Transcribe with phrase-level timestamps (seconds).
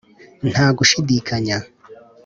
[0.51, 1.57] nta gushidikanya.